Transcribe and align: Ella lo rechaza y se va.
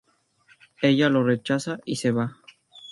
Ella 0.81 1.09
lo 1.09 1.23
rechaza 1.23 1.77
y 1.85 1.97
se 1.97 2.09
va. 2.09 2.35